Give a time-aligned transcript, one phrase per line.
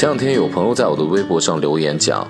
[0.00, 2.26] 前两天有朋友在我的微博上留言讲，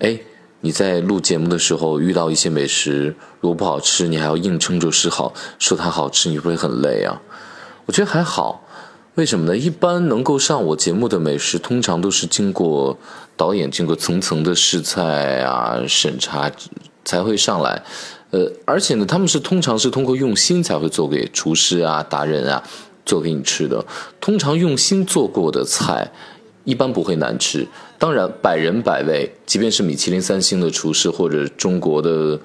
[0.00, 0.18] 哎，
[0.60, 7.22] 你在录节目的时候遇到一些美食，如果不好吃，你还要硬撑着示好，说它好吃，你会不会很累啊？
[7.86, 8.66] 我觉得还好，
[9.14, 9.56] 为什么呢？
[9.56, 12.98] 一般能够上我节目的美食，通常都是经过
[13.36, 16.50] 导演经过层层的试菜啊审查
[17.04, 17.80] 才会上来，
[18.32, 22.60] 呃，而且呢，他们是通常是通过用心才会做给厨师啊达人啊
[23.06, 23.86] 做给你吃的，
[24.20, 26.10] 通常用心做过的菜。
[26.64, 27.66] 一般不会难吃，
[27.98, 32.38] 当然百人百味，即便是米其林三星的厨师或者中国的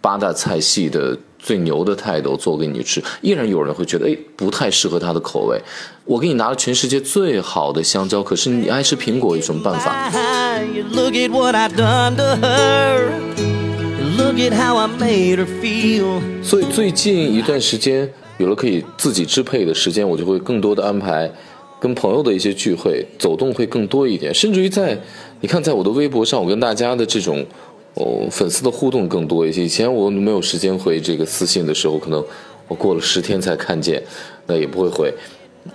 [0.00, 5.60] 八大菜系的最牛的泰斗做给你吃，依然有人会觉得哎不太适合他的口味。
[6.04, 10.10] 我给你拿了全世界最好的香蕉，可是你爱吃苹果，有什么办法？
[16.42, 21.30] 所以最近一段时间有了可以自己支配的时间，我就会更多的安排。
[21.80, 24.96] 跟朋友的一些聚会，走动会更多一点，甚至于在，
[25.40, 27.42] 你看，在我的微博上，我跟大家的这种，
[27.94, 29.64] 哦，粉丝的互动更多一些。
[29.64, 32.22] 以前我没有时间回这个私信的时候，可能
[32.68, 34.02] 我过了十天才看见，
[34.46, 35.10] 那也不会回。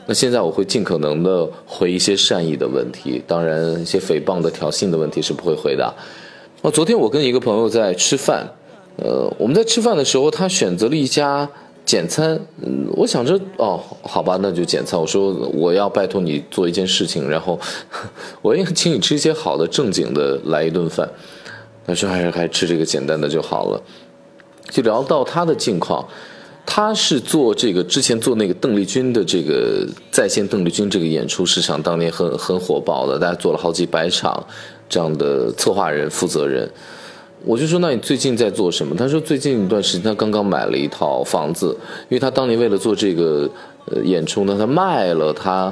[0.05, 5.91] 那现在我会尽可能的回一些善意的问题，当然一些诽谤的、挑衅的问题是不会回的。
[6.61, 8.47] 那昨天我跟一个朋友在吃饭，
[8.97, 11.49] 呃，我们在吃饭的时候，他选择了一家。
[11.85, 12.39] 简餐，
[12.93, 14.99] 我想着，哦，好吧，那就简餐。
[14.99, 17.59] 我说我要拜托你做一件事情，然后
[18.41, 21.07] 我也请你吃一些好的、正经的，来一顿饭。
[21.85, 23.79] 他说还是还吃这个简单的就好了。
[24.71, 26.03] 就聊到他的近况，
[26.65, 34.43] 他是做这个之前做那个邓丽君的这个在线邓丽君这个演出，市场当年很很火爆的，大家做了好几百场
[34.89, 36.67] 这样的策划人、负责人。
[37.45, 38.95] 我就说，那你最近在做什么？
[38.95, 41.67] 他说，最近一段时间他刚刚买了一套房子，
[42.09, 43.47] 因为他当年为了做这个
[43.85, 45.71] 呃演出呢，他卖了他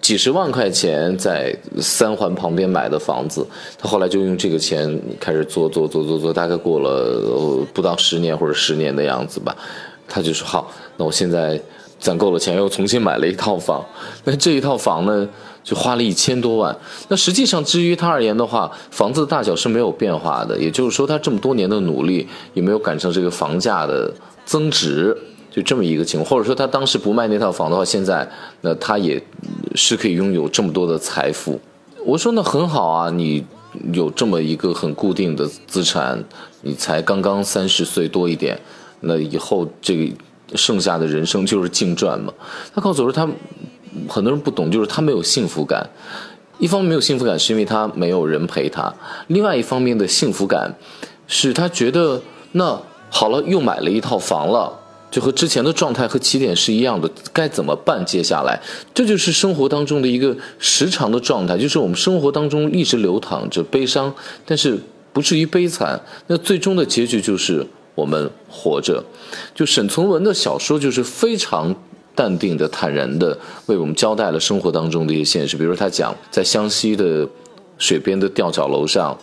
[0.00, 9.54] 几十万块钱在三环旁边买的房子，他后来就用这个钱开始做做做做做，大概过了不到十年或者十年的样子吧，
[10.08, 11.60] 他就说好，那我现在
[12.04, 13.82] 攒够了钱，又重新买了一套房，
[14.24, 15.26] 那这一套房呢？
[15.64, 16.76] 就花了一千多万。
[17.08, 20.58] 那实际上，至于他而言的话，房子的大小是没有变化的。
[20.58, 24.12] 也就是说，他这么多年的努力也没有赶上这个房价的
[24.44, 25.16] 增值，
[25.50, 26.28] 就这么一个情况。
[26.28, 29.18] 或者说，他当时不卖那套房的话，现在那他也
[29.74, 31.58] 是可以拥有这么多的财富。
[32.04, 33.42] 我说那很好啊，你
[33.94, 36.22] 有这么一个很固定的资产，
[36.60, 38.60] 你才刚刚三十岁多一点，
[39.00, 40.14] 那以后这个
[40.54, 42.32] 剩下的人生就是净赚嘛。
[42.74, 43.28] 他告诉我说他。
[44.08, 45.88] 很多人不懂，就是他没有幸福感。
[46.58, 48.92] 一方面没有幸福感，是因为他没有人陪他；
[49.28, 50.74] 另外一方面的幸福感，
[51.28, 52.76] 是他觉得那
[53.08, 54.80] 好了，又买了一套房了，
[55.12, 57.08] 就和之前的状态和起点是一样的。
[57.32, 58.04] 该怎么办？
[58.04, 58.60] 接下来，
[58.92, 64.12] 这就是生活当中的一个时常的状态，就是我们生活当中一直流淌着悲伤，
[64.44, 64.76] 但是
[65.12, 66.00] 不至于悲惨。
[66.26, 69.02] 那最终的结局就是我们活着。
[69.54, 71.74] 就沈从文的小说就是非常。
[72.16, 77.28] 淡定的、坦然的为我们交代了生活当中的一些现实，比如他讲在湘西的
[77.76, 79.18] 水边的吊脚楼上，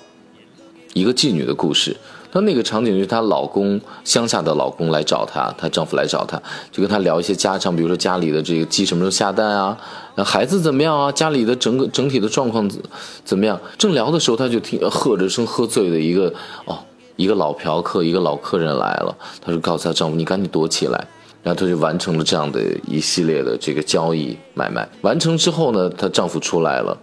[0.92, 1.96] 一个妓女的故事。
[2.34, 9.78] 那那个场景就是她老公乡下的老公来找她，她丈夫来找她，就跟她聊一些家常，比如说家里的这个鸡什么时候下蛋啊，
[10.16, 12.82] 那孩子怎么样啊，家里的整个整体的状况怎
[13.24, 13.58] 怎么样？
[13.78, 16.34] 正聊的时候，她就听喝着声喝醉的一个
[16.66, 16.78] 哦，
[17.16, 21.08] 一个老嫖客，一个老客人来了，她就告诉她丈夫：“你赶紧躲起来。”
[21.44, 24.88] 然后她就完成了这样的一系列的这个交易买卖。
[25.02, 26.98] 完成之后呢，她丈夫出来了，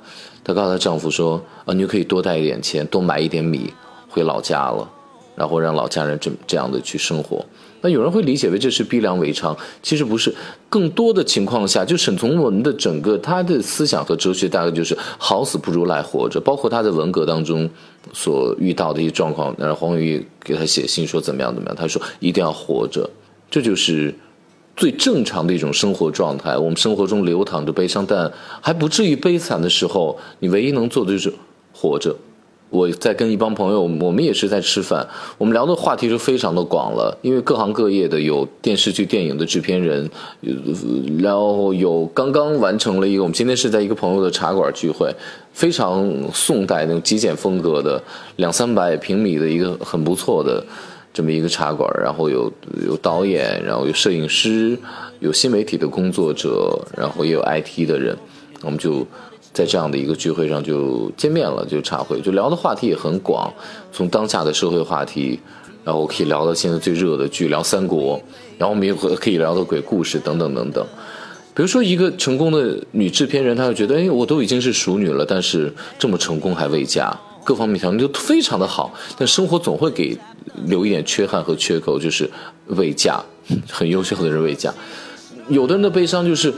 [0.44, 3.72] 她告诉她丈夫说：“啊，你就可以多带一点钱，多买一点米
[4.08, 4.88] 回老家了，
[5.38, 7.44] 然后让老家人这这样的去生活。”
[7.80, 10.34] 那有人会理解为这是逼良为娼，其实不是。
[10.68, 17.70] 更多的情况下，就沈从文的整个他的思想和哲学大概就是“好死不如赖活着”，包括他在文革当中
[18.12, 19.54] 所遇到的一些状况。
[19.56, 23.08] 然后黄永玉给他写信说怎么样怎么样，他说一定要活着，
[23.48, 24.12] 这就是。
[24.76, 31.34] 最正常的一种生活状态，我们生活中流淌着悲伤，但还不至于悲惨的时候，你唯一能做的就是
[31.72, 32.14] 活着。
[32.70, 35.06] 我在跟一帮朋友，我们也是在吃饭，
[35.36, 40.08] 我们聊的话题就非常的广了，因为各行各业的有电视剧、电影的制片人，
[41.18, 45.12] 然后有刚刚完成了一个，我们今天是在一个朋友的茶馆聚会，
[45.52, 48.02] 非常宋代那种极简风格的
[48.36, 50.64] 两三百平米的一个很不错的。
[51.10, 52.52] 这么一个茶馆，然后有
[52.86, 54.78] 有导演，然后有摄影师，
[55.18, 58.16] 有新媒体的工作者，然后也有 IT 的人，
[58.62, 59.04] 我们就
[59.58, 63.52] 在这样的一个聚会上就见面了，就茶会，就聊的话题也很广，
[63.90, 65.36] 从当下的社会话题，
[65.82, 68.22] 然后可以聊到现在最热的剧，聊三国，
[68.56, 70.86] 然后我们也可以聊到鬼故事等等等等。
[71.56, 77.12] 比如说一个成功的女制片人，她会觉得，哎，我都已经是熟女了，但是这么成功还未嫁，
[77.42, 80.16] 各方面条件都非常的好，但生活总会给
[80.66, 82.30] 留一点缺憾和缺口，就是
[82.66, 83.20] 未嫁，
[83.68, 84.72] 很优秀的人未嫁。
[85.48, 86.54] 有的人的悲伤就是，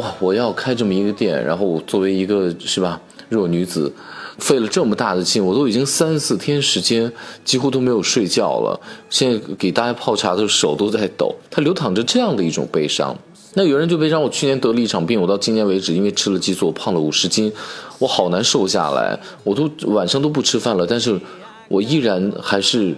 [0.00, 2.98] 哇，我要开这么一个店，然后我作为一个是吧
[3.28, 3.92] 弱女子。
[4.38, 7.12] 费了这么大的劲，我都已经三四天时间
[7.44, 8.80] 几乎都没有睡觉了。
[9.10, 13.14] 现在给大家泡茶的时候手都在抖，他流淌着这样的一种悲伤。
[13.52, 17.52] 那有人就悲伤，我去年得了一场病，我到今年为止因为吃了激素，我胖了五十斤，
[17.98, 21.20] 我好难瘦下来，我都晚上都不吃饭了，但是
[21.68, 22.96] 我依然还是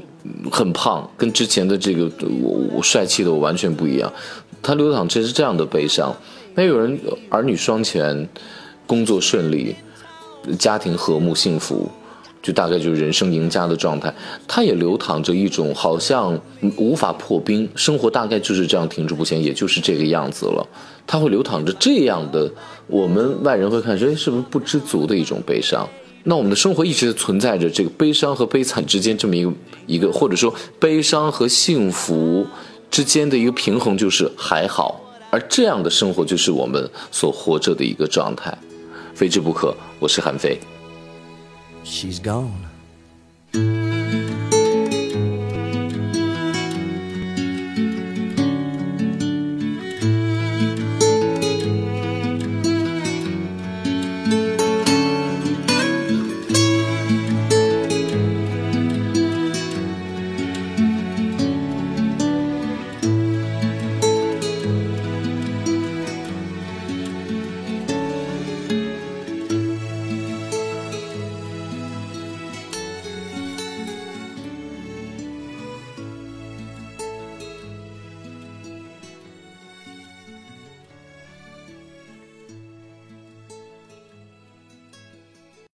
[0.49, 2.09] 很胖，跟之前的这个
[2.41, 4.13] 我我帅气的我完全不一样。
[4.63, 6.15] 他流淌着是这样的悲伤。
[6.55, 6.99] 那有人
[7.29, 8.29] 儿女双全，
[8.87, 9.75] 工作顺利。
[10.59, 11.89] 家庭和睦幸福，
[12.43, 14.13] 就大概就是人生赢家的状态。
[14.49, 16.37] 他也流淌着一种好像
[16.77, 20.67] 无法破冰，生活大概就是这样停滞不前，也就是这个样子了。
[21.07, 22.51] 他会流淌着这样的，
[22.89, 25.89] 我们外人会看说，哎，是不是不知足的一种悲伤？
[26.25, 29.53] 那我们的生活一直存在着这个悲伤和悲惨之间这么一个
[29.87, 32.45] 一个，或者说悲伤和幸福
[32.93, 35.01] 之间的一个平衡，就是还好。
[35.31, 38.57] 而这样的生活就是我们所活着的一个状态。
[39.15, 39.75] 非之不可。
[39.99, 40.61] 我是韩非。
[41.85, 42.51] She's gone.